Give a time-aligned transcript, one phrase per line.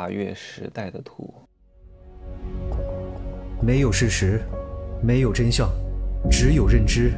[0.00, 1.30] 跨越时代的图。
[3.60, 4.40] 没有事实，
[5.02, 5.68] 没有真相，
[6.30, 7.12] 只有认知，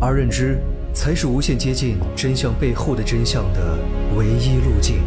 [0.00, 0.58] 而认知
[0.94, 3.78] 才是无限接近真相背后的真相的
[4.16, 5.02] 唯一路径。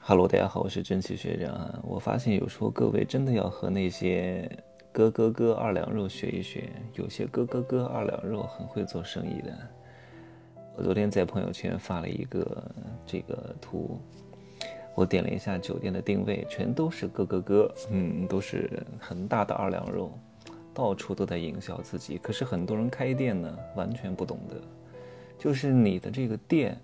[0.00, 1.80] Hello，大家好，我是真奇学长。
[1.84, 4.50] 我发现有时候各位真的要和那些
[4.90, 9.56] 哥哥哥二两肉学一学，有些哥哥哥二两肉很会做生意的。
[10.76, 12.64] 我昨天在朋友圈发了一个
[13.06, 14.00] 这个图，
[14.94, 20.12] 我点了一下酒店的定位，全都是咯咯咯，嗯，都是很大的二两肉，
[20.74, 22.18] 到处都在营销自己。
[22.18, 24.56] 可是很多人开店呢，完全不懂得，
[25.38, 26.78] 就是你的这个店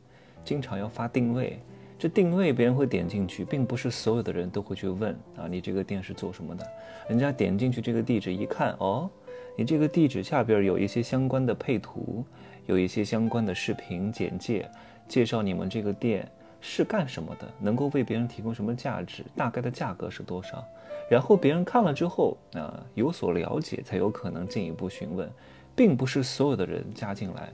[0.45, 1.59] 经常要发定位，
[1.99, 6.67] 这定位别人会点进去，并不是所有的人都会去问啊，你这个店是做什么的？
[7.09, 9.11] 人家点进去这个地址一看，哦，
[9.57, 12.25] 你这个地址下边有一些相关的配图。
[12.67, 14.71] 有一些相关的视频简介，
[15.09, 16.31] 介绍你们这个店
[16.61, 20.65] 是干什么的，能够为别人提供什么价值，大概的价格是多少。
[21.11, 25.31] 然后别人看了之后啊，有所了解，才有可能进一步询问，
[25.75, 27.51] 并不是所有的人加进来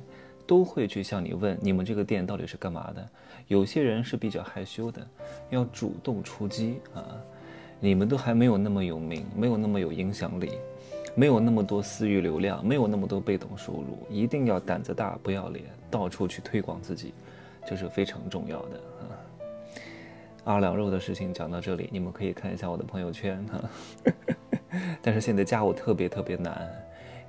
[0.46, 3.08] 都会去向你问你们这个店到底是干嘛的。
[3.48, 5.06] 有些人是比较害羞的，
[5.50, 7.04] 要主动出击啊。
[7.80, 10.52] 你们都还没有那么有名，没有那么有影响力。
[11.16, 17.14] 没有那么多私域流量，没有那么多被动收入，一定要胆子大，不要脸，到处去推广自己，
[17.66, 19.12] 这是非常重要的啊。
[20.44, 23.60] 二两肉的事情讲到这里，你们可以看一下我的朋友圈哈。
[25.00, 26.68] 但是现在加我特别特别难，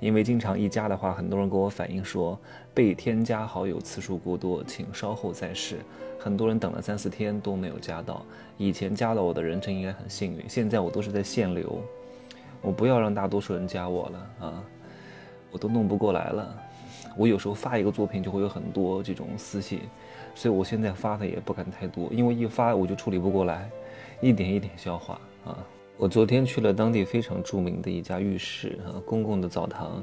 [0.00, 2.38] 因为经常一加的话，很多人给我反映说
[2.74, 5.78] 被添加好友次数过多，请稍后再试。
[6.18, 8.24] 很多人等了三四天都没有加到，
[8.58, 10.44] 以前加到我的人，真应该很幸运。
[10.48, 11.80] 现在我都是在限流。
[12.60, 14.64] 我不要让大多数人加我了啊！
[15.52, 16.62] 我都弄不过来了。
[17.16, 19.80] 我有时候发一个作品就会有很多这种私信，
[20.34, 23.68] 所以我现在发的也不敢太多，因为一发我就处理不过来，
[24.20, 25.58] 一点一点消化啊。
[25.96, 30.02] 我昨天去了当地非常著名的一家浴室啊，公共的澡堂，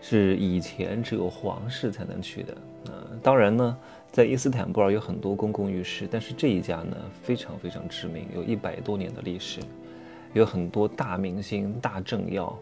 [0.00, 2.52] 是以前只有皇室才能去的
[2.86, 2.92] 啊。
[3.22, 3.76] 当然呢，
[4.12, 9.60] 在伊斯坦布尔有很多公共浴室，但是这一家呢非常非常知名，有一百多年的历史。
[10.34, 12.58] 有很多大明星、大政要、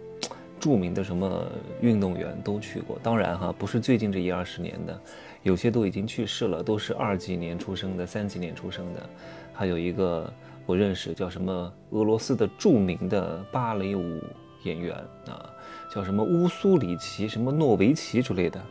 [0.63, 1.45] 著名的什么
[1.81, 2.97] 运动员都去过。
[3.03, 4.97] 当然哈，不是最近这一二十年的，
[5.43, 9.11] 有些都已经去世了，都是二几年出生的、三几年出生的。
[9.53, 10.33] 还有一个
[10.65, 14.21] 我认识叫什么俄罗斯的著名的芭蕾舞
[14.63, 14.95] 演员
[15.27, 15.51] 啊，
[15.93, 18.63] 叫什么乌苏里奇、什么诺维奇之类的，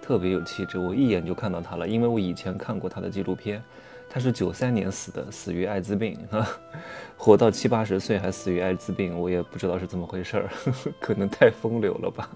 [0.00, 0.78] 特别有气质。
[0.78, 3.60] 我一眼就看到他了，因为我以前看过他的纪录片。
[4.14, 6.48] 他是九三年死的，死于艾滋病啊，
[7.18, 10.48] 活到七八十岁还死于艾滋病，我也不知道是怎么回事儿，
[11.00, 12.30] 可能太风流了吧。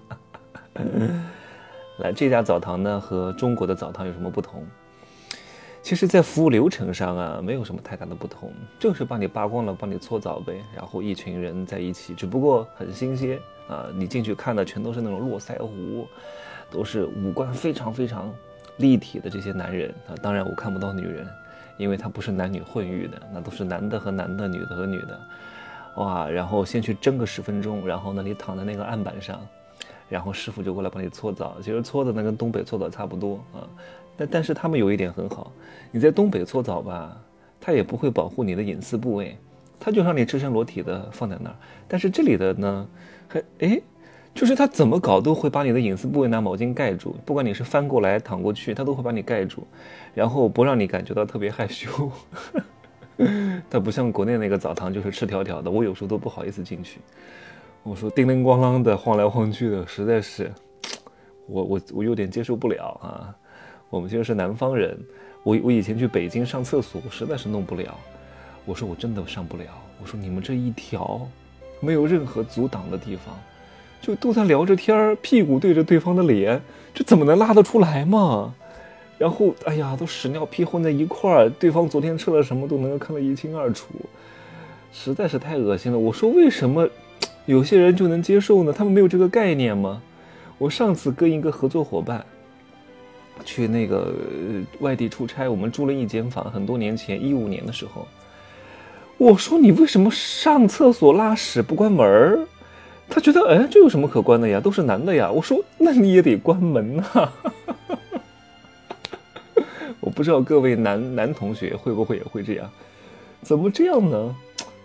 [1.99, 4.61] 来，这家澡堂呢和中国的澡堂有什么不同？
[5.81, 13.39] 其实，在服务流程上啊，没有什么太大的不同，就是帮你扒光了，帮你搓澡呗，然后一群人在一起，只不过很新鲜
[13.69, 13.87] 啊。
[13.95, 16.05] 你进去看的全都是那种络腮胡，
[16.69, 18.29] 都是五官非常非常
[18.75, 21.25] 立体的这些男人啊，当然我看不到女人。
[21.79, 25.19] 因为它不是男女混浴的，那都是男的和男的，女的和女的，
[25.95, 26.29] 哇！
[26.29, 29.39] 然后先去蒸个十分钟，然后呢，你躺在那个案板上，
[30.09, 31.55] 然后师傅就过来帮你搓澡。
[31.61, 33.63] 其实搓的那跟东北搓澡差不多啊，
[34.17, 35.51] 但但是他们有一点很好，
[35.89, 37.17] 你在东北搓澡吧，
[37.61, 39.37] 他也不会保护你的隐私部位，
[39.79, 41.55] 他就让你赤身裸体的放在那儿。
[41.87, 42.87] 但是这里的呢，
[43.29, 43.81] 还哎。
[44.39, 49.67] 就是他怎么搞都会把你的隐私部位拿毛巾盖住，不管你是翻过来躺过去，他都会把你盖住，
[50.13, 52.09] 然后不让你感觉到特别害羞。
[53.69, 57.01] 他不像国内那个澡堂，就是赤条条的，我有时候都不好意思进去。
[57.83, 60.49] 我说叮铃咣啷的晃来晃去的，实在是，
[61.45, 63.35] 我我我有点接受不了啊。
[63.89, 64.97] 我们就是南方人，
[65.43, 67.93] 我我以前去北京上厕所，我实在是弄不了。
[68.63, 69.65] 我说我真的上不了。
[70.01, 71.27] 我说你们这一条，
[71.81, 73.37] 没有任何阻挡的地方。
[74.01, 76.61] 就都在聊着天，屁股对着对方的脸，
[76.93, 78.53] 这怎么能拉得出来嘛？
[79.17, 83.87] 然后，哎呀，都屎尿屁混在一块儿，对方昨天吃了什么都能够看得一清二楚，
[84.93, 85.99] 实在是太恶心了。
[85.99, 86.87] 我说为什么
[87.45, 88.71] 有些人就能接受呢？
[88.71, 90.01] 他们没有这个概念吗？
[90.57, 92.25] 我上次跟一个合作伙伴
[93.43, 94.13] 去那个
[94.79, 98.07] 外地出差，我们住了一间房，很多年前，一五年的时候，
[99.17, 102.39] 我说你为什么上厕所拉屎不关门儿？
[103.09, 104.59] 他觉得，哎，这有什么可关的呀？
[104.59, 105.31] 都是男的呀。
[105.31, 107.03] 我说，那你也得关门呐。
[109.99, 112.69] 我不知道各位男男同学会不会也会这样？
[113.41, 114.35] 怎么这样呢？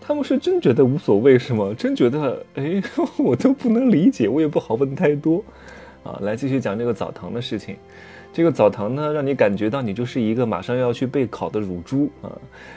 [0.00, 1.74] 他们是真觉得无所谓是吗？
[1.76, 2.82] 真觉得，哎，
[3.18, 5.44] 我都不能理解，我也不好问太多。
[6.02, 7.76] 啊，来继续讲这个澡堂的事情。
[8.32, 12.30] 这个澡堂呢，让你感觉到你就是一个马上要去备考的乳猪啊，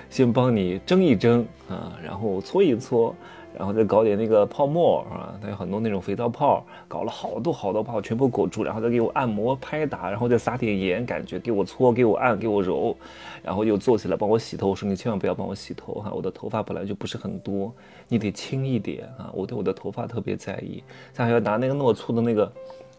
[0.10, 3.16] 先帮你蒸一蒸啊，然后搓一搓。
[3.58, 12.96] 然后再搞点那个泡沫啊，它有很多那种肥皂泡，搞了好多好多泡，全部裹住，然后再给我按摩拍打，然后再撒点盐，感觉给我搓，给我按，给我揉，
[13.42, 14.70] 然后又坐起来帮我洗头。
[14.70, 17.74] 我说你千万不要帮我洗头哈，我的头发本来就不是很多，
[18.08, 20.84] 你得轻一点啊，我对我的头发特别在意。
[21.16, 22.52] 他还要拿那个那么粗的那个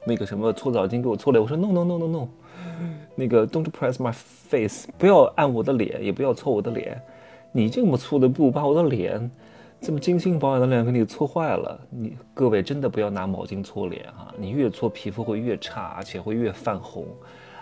[0.05, 2.28] 那个什么搓澡巾给我搓脸，我说 no no no no no，
[3.14, 7.00] 那个 don't press my face，不要按我的脸，也不要搓我的脸，
[7.52, 9.31] 你这么粗的布把我的脸。
[9.80, 17.06] 这么精心保养的脸给你搓坏了，你各位真的不要拿毛巾搓脸哈，你越搓皮肤会越差，而且会越泛红，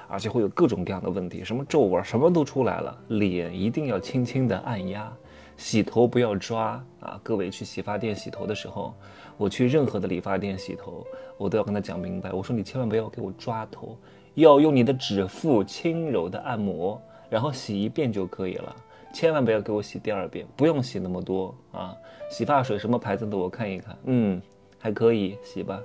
[0.08, 2.98] 而且会有各种各样的问题，什么皱纹什么都出来了。
[3.08, 5.12] 脸一定要轻轻的按压，
[5.58, 7.20] 洗头不要抓啊！
[7.22, 8.94] 各位去洗发店洗头的时候，
[9.36, 13.96] 我去任何的理发店洗头，我都要跟他讲明白，我说你千万不要给我抓头，
[14.34, 18.74] 要用你的指腹轻柔的按摩，然后洗一遍就可以了。
[19.16, 21.96] 千万不要给我洗第二遍，不用洗那么多啊！
[22.28, 24.42] 洗发水什么牌子的我看一看，嗯，
[24.78, 25.80] 还可以洗吧。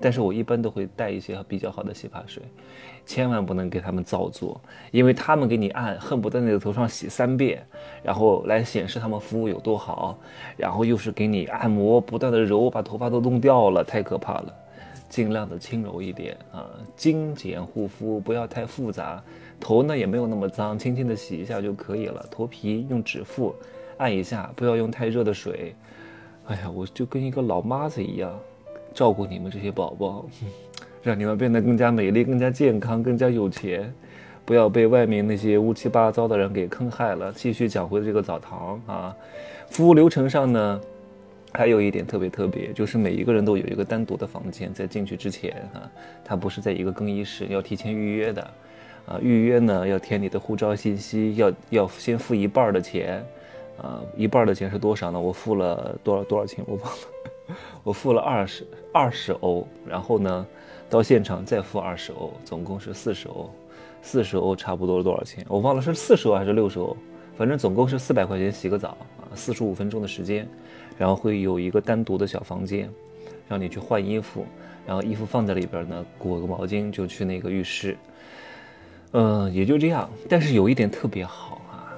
[0.00, 2.40] 但是我一般都会带一些比较好的洗发水，
[3.04, 4.60] 千万不能给他们造作，
[4.92, 7.66] 因为他们给你按，恨不得那个头上洗三遍，
[8.04, 10.16] 然后来显示他们服务有多好，
[10.56, 14.54] 然后又是给你按摩，不断的揉，把头发都弄掉了，太可怕了。
[15.08, 19.20] 尽量的轻柔一点啊，精简护肤，不要太复杂。
[19.58, 22.24] 头呢也没有那么脏，轻轻的洗一下就可以了。
[22.30, 23.54] 头皮用指腹
[23.96, 25.74] 按一下，不要用太热的水。
[26.46, 28.38] 哎呀，我就跟一个老妈子一样，
[28.94, 30.26] 照顾你们这些宝宝，
[31.02, 33.92] 让你们变得更加美丽、更加健康、更加有钱，
[34.44, 37.32] 不要被外面那些乌七八糟的人给坑害了。
[37.32, 39.16] 继续讲回这个澡堂啊，
[39.70, 40.80] 服务流程上呢，
[41.52, 45.90] 还有一点特别特别，就是每一个人都有一个单独的房间，在进去之前啊，
[46.24, 48.48] 他不是在一个更衣室，要提前预约的。
[49.06, 53.24] 啊，预约呢要填你的护照信息，要要先付一半的钱，
[53.80, 55.20] 啊，一半的钱是多少呢？
[55.20, 56.64] 我付了多少多少钱？
[56.66, 60.46] 我忘了， 我付了二十二十欧，然后呢，
[60.90, 63.48] 到现场再付二十欧，总共是四十欧，
[64.02, 65.44] 四十欧差不多多少钱？
[65.48, 66.96] 我忘了是四十欧还是六十欧，
[67.38, 68.88] 反正总共是四百块钱洗个澡
[69.20, 70.48] 啊，四十五分钟的时间，
[70.98, 72.90] 然后会有一个单独的小房间，
[73.46, 74.44] 让你去换衣服，
[74.84, 77.96] 然后衣服放在里边呢，裹个毛巾就去那个浴室。
[79.12, 80.08] 嗯，也就这样。
[80.28, 81.92] 但是有一点特别好啊，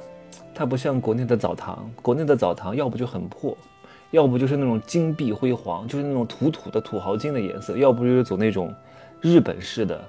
[0.55, 3.57] 它不像国内的澡堂，国内的澡堂要不就很破，
[4.11, 8.75] 要不就是那种金碧辉煌，就是那种土土的土豪金的颜色，要不就是走那种
[9.21, 10.05] 日本式的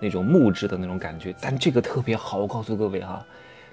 [0.00, 1.34] 那种木质的那种感觉。
[1.40, 3.24] 但这个特别好，我告诉各位哈，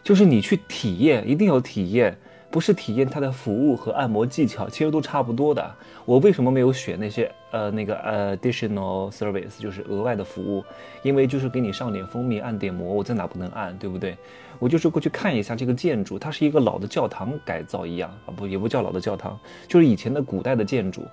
[0.03, 2.17] 就是你去体验，一定要体验。
[2.55, 5.75] 不是体验它的服务和按摩技巧，其实都差不多的。
[6.05, 7.97] 我为什么没有选那些呃那个
[8.37, 10.63] additional service，就是额外的服务？
[11.03, 14.17] 因为就是给你上点蜂蜜，按点摩，我在哪不能按，对不对？
[14.57, 19.37] 我就是过去看一下这个建筑，它是一个老的教堂改造一样啊，不也不叫老的教堂，
[19.67, 21.05] 就是以前的古代的建筑，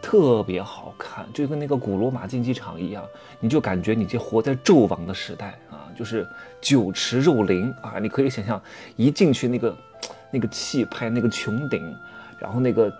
[0.00, 3.02] 特别好看，就跟那个古罗马竞技场一样，
[3.40, 6.24] 你就感觉你就活在纣王的时代啊，就是
[6.60, 8.62] 酒池肉林啊，你可以想象
[8.94, 9.76] 一进去那个。
[10.30, 11.94] 那个气派，那个穹顶，
[12.38, 12.92] 然后那个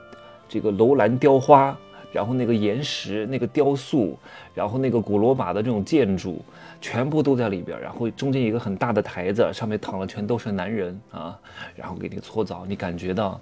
[0.48, 1.76] 这个楼兰雕花，
[2.12, 4.18] 然后那个岩石，那个雕塑，
[4.54, 6.42] 然后那个古罗马的这种建筑，
[6.80, 7.78] 全部都在里边。
[7.80, 11.38] 然后中间一个很大的台子，上面躺的全都是男人啊，
[11.76, 13.40] 然后给你搓澡，你感觉到，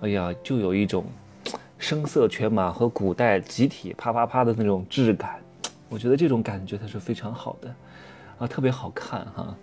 [0.00, 1.04] 哎呀，就有一种
[1.78, 5.36] 声色犬马和古代集体啪啪啪的那种质感。
[5.88, 7.74] 我觉得这种感觉它是非常好的，
[8.38, 9.54] 啊，特别好看哈。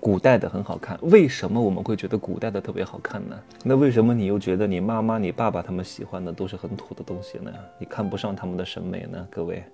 [0.00, 3.36] 古代的很好看，为什么我们会觉得古代的特别好看呢？
[3.64, 7.50] 那为什么你又觉得你妈妈、你爸爸他们喜欢的都是很土的东西呢？
[7.78, 9.26] 你看不上他们的审美呢？
[9.30, 9.64] 各位，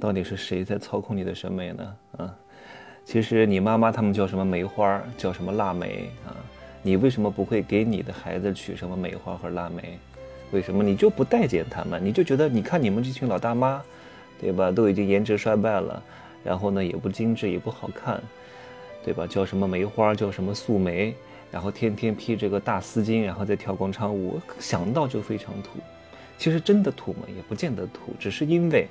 [0.00, 1.96] 到底是谁在操控你的审美呢？
[2.18, 2.34] 啊，
[3.04, 6.34] 其实你妈妈他们叫什么梅花，叫什么腊梅啊？
[6.82, 9.98] 你为什么不会给你的孩子取什么梅花和腊梅？
[10.50, 12.04] 为什么你就不待见他们？
[12.04, 13.80] 你就觉得你看你们这群老大妈，
[14.40, 14.70] 对吧？
[14.72, 16.02] 都已经颜值衰败了，
[16.42, 18.20] 然后呢也不精致也不好看。
[19.04, 19.26] 对吧？
[19.26, 20.14] 叫什么梅花？
[20.14, 21.14] 叫什么素梅？
[21.50, 25.80] 然后天天披着个大丝巾，然后再跳广场舞，想到就非常土。
[26.38, 27.20] 其实真的土吗？
[27.28, 28.88] 也不见得土，只是因为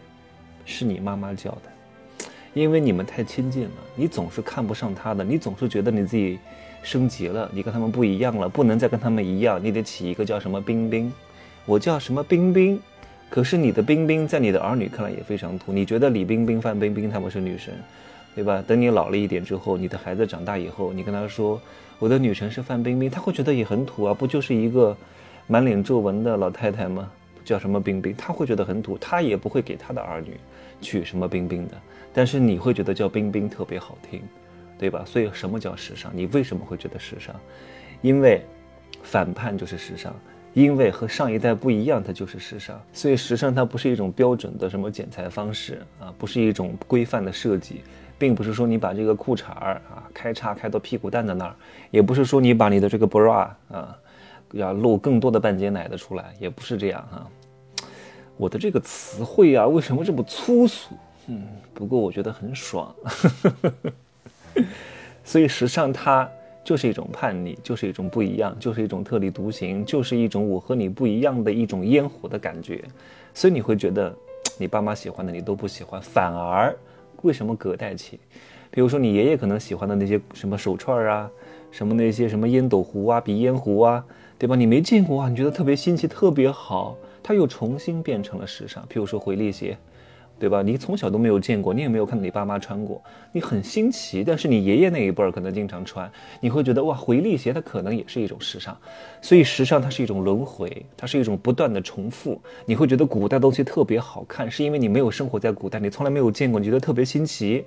[0.63, 6.38] 是你妈妈教的，因为你们太亲近了，你总是看不上她的，你总是觉得你自己
[6.84, 11.12] 升级了，你跟他们不一样了，不能再跟他们一样，你得起一个叫什么冰冰，
[11.65, 12.80] 我叫什么冰冰。
[13.30, 17.74] 可是你的冰冰在你的儿女看来也非常土，你觉得李冰冰、范冰冰他们是女神？
[18.33, 18.63] 对吧？
[18.65, 21.61] 等你老了一点之后，你的孩子长大以后，你跟他说
[22.00, 24.95] 我的女神是范冰冰，他会觉得也很土啊，不就是一个
[25.47, 27.11] 满脸皱纹的老太太吗？
[27.43, 30.39] 叫什么冰冰，他会觉得很土，他也不会给他的儿女
[30.79, 31.73] 取什么冰冰的。
[32.13, 34.21] 但是你会觉得叫冰冰特别好听，
[34.77, 35.03] 对吧？
[35.05, 36.11] 所以什么叫时尚？
[36.15, 37.35] 你为什么会觉得时尚？
[38.01, 38.41] 因为
[39.01, 40.13] 反叛就是时尚，
[40.53, 42.79] 因为和上一代不一样，它就是时尚。
[42.93, 47.81] 所以时尚它不是一种标准的什么剪裁方式啊，不是一种规范的设计，
[48.22, 51.56] 并不是说你把这个裤衩儿啊开叉开到屁股蛋的那儿，
[51.90, 53.98] 也不是说你把你的这个 bra 啊
[54.51, 57.28] 要露更多的半截奶的出来，也不是这样哈。
[58.38, 60.94] 我的这个词汇啊，为什么这么粗俗？
[61.30, 62.94] 嗯，不过我觉得很爽，
[65.25, 66.30] 所以时尚它
[66.63, 72.84] 就是一种叛逆，就是一种不一样，就是一种特立独行，就是一种我和你不一样的一种烟火的感觉。
[73.34, 74.16] 所以你会觉得
[74.60, 76.75] 你爸妈喜欢的你都不喜欢，反而
[77.22, 78.18] 为什么隔代亲？
[78.70, 81.30] 比如说你爷爷可能喜欢的那些什么手串啊，
[81.72, 84.04] 什么那些什么烟斗壶啊、鼻烟壶啊，
[84.38, 84.56] 对吧？
[84.56, 88.86] 你没见过啊，你觉得特别新奇、特别好，它又重新变成了时尚。
[88.88, 89.78] 比如说回力鞋。
[90.41, 90.63] 对吧？
[90.63, 93.00] 你从小都没有见过，你也没有看到你爸妈穿过，
[93.31, 94.24] 你很新奇。
[94.24, 98.75] 但是你爷爷那一辈儿可能经常穿，你会觉得哇，回力鞋它可能也是一种时尚。
[99.21, 102.41] 所以时尚它是一种轮回，它是一种不断的重复。
[102.65, 107.63] 你会觉得古代东西特别好看，是因为你没有生活在古代，你从来没有见过，你觉得特别新奇，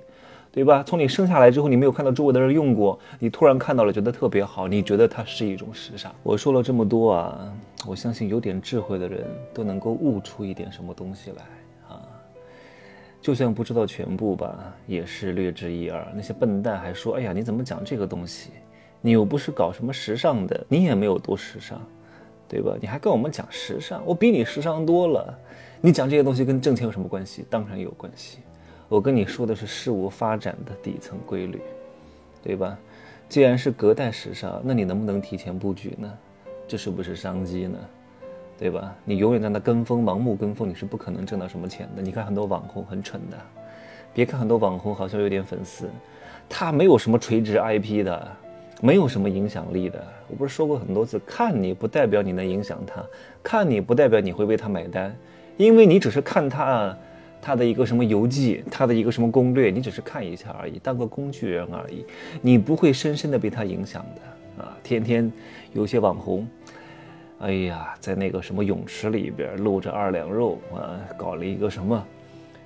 [0.51, 0.83] 对吧？
[0.85, 6.13] 从你生下来之后，你没有看到周围的人用过，你突然看到了，觉得特别好，你觉得它是一种时尚。
[6.23, 7.53] 我说了这么多啊，
[7.87, 11.41] 我相信有点智慧的人都能够悟出一点什么东西来。
[13.25, 16.07] 就算不知道全部吧，也是略知一二。
[16.13, 18.51] 那些笨蛋还说：“哎呀，你怎么讲这个东西？
[19.01, 21.81] 你又不是搞什么时尚的，你也没有多时尚，
[22.47, 22.77] 对吧？
[22.79, 25.35] 你还跟我们讲时尚，我比你时尚多了。
[25.81, 27.43] 你讲这些东西跟挣钱有什么关系？
[27.49, 28.37] 当然有关系。
[28.89, 31.59] 我跟你说的是事物发展的底层规律，
[32.43, 32.77] 对吧？
[33.27, 36.13] 既然是隔代时尚，那你能不能提前布局呢？
[36.67, 37.79] 这是不是商机呢？”
[38.57, 38.95] 对吧？
[39.03, 42.01] 你永远在那跟风，盲目跟风，你是不可能挣到什么钱的。
[42.01, 43.37] 你看很多网红很蠢的，
[44.13, 45.89] 别看很多网红好像有点粉丝，
[46.47, 48.27] 他没有什么垂直 IP 的，
[48.81, 50.01] 没有什么影响力的。
[50.29, 53.03] 我不是说过很多次，看你不代表你能影响他，
[53.43, 55.13] 看你不代表你会为他买单，
[55.57, 56.97] 因为你只是看他，
[57.41, 62.05] 他的一个什么游记，他的一个什么攻略，你只是看一下而已，当个工具人而已，
[62.41, 64.77] 你不会深深的被他影响的啊！
[64.81, 65.29] 天天
[65.73, 66.47] 有些网红。
[67.39, 72.01] 哎呀，在那个什么泳池里边露着二两肉啊，搞了一个什么，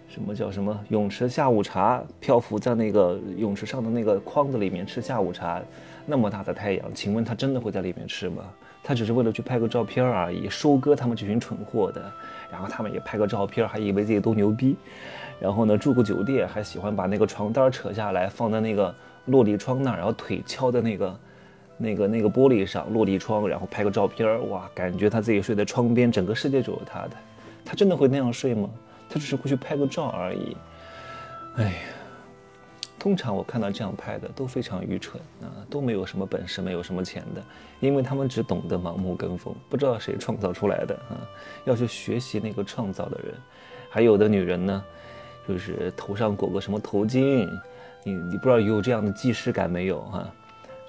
[0.07, 5.59] 什么叫什么泳池下午茶，漂浮在那个泳池上的那个筐子里面吃下午茶，
[6.05, 8.43] 那么大的太阳，请问他真的会在里面吃吗？
[8.83, 12.09] 他只是为了去拍个照片而已，收割他们这群蠢货的，
[12.51, 14.77] 然后他们也拍个照片，还以为自己多牛逼，
[15.39, 18.93] 然后呢住个酒店，还喜欢把那个床单扯下来放在那个
[19.25, 21.19] 落地窗那儿，然后腿敲在那个。
[21.81, 27.12] 那个那个玻璃上落地窗，然后拍个照片哇，感觉他自己睡在窗边，整个世界只有他的。
[27.65, 28.69] 他真的会那样睡吗？
[29.09, 30.57] 他只是会去拍个照而已。
[31.55, 31.77] 哎呀，
[33.00, 37.41] 通常我看到这样拍的都非常愚蠢啊，都没有什么本事，没有什么钱的，
[37.79, 41.15] 因为他们只懂得盲目跟风，不知道谁创造出来的啊，
[41.63, 43.33] 要去学习那个创造的人。
[43.89, 44.83] 还有的女人呢，
[45.48, 47.50] 就是头上裹个什么头巾，
[48.03, 50.29] 你你不知道有这样的既视感没有哈？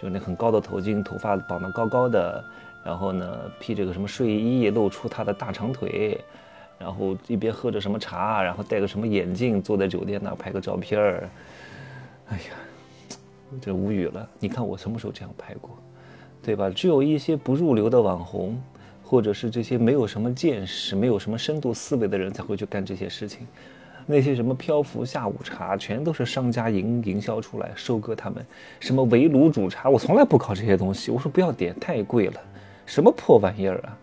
[0.01, 2.43] 就那很高的头巾，头发绑得高高的，
[2.83, 6.19] 然后呢披着个什么睡衣，露出他的大长腿，
[6.79, 11.29] 然后一边喝着什么茶，然后戴个什么眼镜，坐在酒店那拍个照片儿。
[12.29, 12.55] 哎呀，
[13.53, 14.27] 我这无语了。
[14.39, 15.71] 你看我什么时候这样拍过，
[16.43, 16.71] 对吧？
[16.71, 18.59] 只有一些不入流的网红，
[19.05, 23.47] 或者是这些没有什么见识、没有什么深度思维的人才会去干这些事情。
[24.07, 28.45] 那些什么漂浮下午茶，全都是商家营营销出来收割他们。
[28.79, 31.11] 什么围炉煮茶，我从来不搞这些东西。
[31.11, 32.35] 我说不要点，太贵了。
[32.87, 33.97] 什么破玩意儿啊！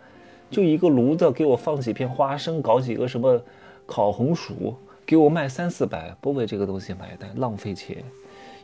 [0.50, 3.42] 就一个炉子，给我放几片花生，搞几个什么
[3.86, 4.74] 烤红薯，
[5.06, 7.98] 给我卖三四百，不为这个东西买单，浪费钱。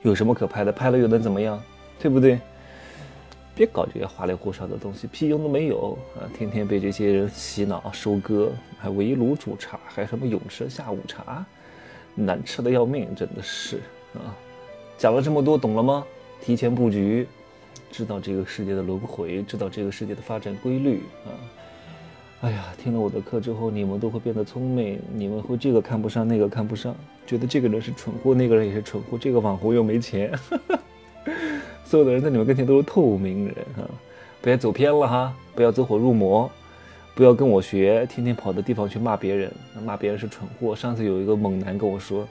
[0.02, 0.72] 有什么可拍的？
[0.72, 1.62] 拍了又能怎么样？
[2.00, 2.40] 对不对？
[3.56, 6.26] 别搞这些花里胡哨的东西，屁用都没有啊！
[6.36, 11.46] 天天被这些人洗脑收割，还围炉煮茶，还什么泳池下午茶，
[12.16, 13.78] 难吃的要命，真的是
[14.16, 14.34] 啊！
[14.98, 16.04] 讲了这么多，懂了吗？
[16.42, 17.28] 提前布局，
[17.92, 21.30] 知道这个世界的轮回，知道这个世界的发展规律啊！
[22.42, 26.96] 哎呀，听了我的课之后，你们都会变得聪明，你们会这个看不上，那个看不上，
[27.28, 30.32] 觉得这个人是蠢货，那个人也是蠢货，这个网红又没钱。
[31.94, 33.84] 所有的人在你们跟前都是透明人哈，
[34.42, 36.50] 不要走偏了哈，不要走火入魔，
[37.14, 39.52] 不要跟我学，天天跑的地方去骂别人，
[39.86, 40.76] 骂别人是蠢货。
[40.76, 42.28] 上次有一个猛男跟我说，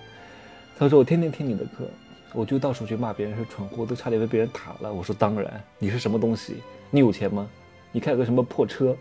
[0.76, 1.88] 他说我天天听你的课，
[2.32, 4.92] 我就到处去骂别人是蠢货，都差点被别人打了。
[4.92, 6.56] 我说当然，你是什么东西？
[6.90, 7.48] 你有钱吗？
[7.92, 8.96] 你开个什么破车，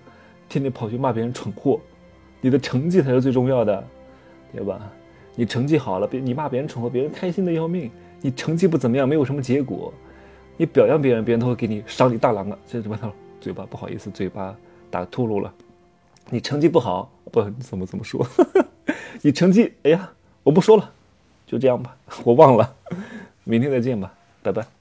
[0.47, 1.81] 天天跑去骂别人蠢货，
[2.39, 3.83] 你的成绩才是最重要的，
[4.53, 4.79] 对吧？
[5.33, 7.89] 你成绩好了，别你骂别人蠢货，别人开心的要命。
[8.21, 9.91] 你成绩不怎么样，没有什么结果，
[10.57, 12.57] 你表扬别人，别人都会给你赏你大郎啊！
[12.67, 12.97] 这怎么
[13.39, 14.55] 嘴巴不好意思，嘴巴
[14.89, 15.51] 打秃噜了。
[16.29, 18.25] 你成绩不好，不怎么怎么说？
[19.21, 20.11] 你成绩，哎呀，
[20.43, 20.91] 我不说了，
[21.45, 22.75] 就这样吧，我忘了。
[23.43, 24.80] 明天再见吧，拜拜。